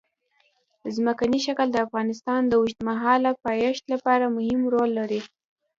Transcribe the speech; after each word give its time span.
ځمکنی 0.95 1.39
شکل 1.47 1.67
د 1.71 1.77
افغانستان 1.85 2.41
د 2.47 2.53
اوږدمهاله 2.59 3.31
پایښت 3.45 3.83
لپاره 3.93 4.25
مهم 4.37 4.61
رول 4.73 4.89
لري. 4.99 5.21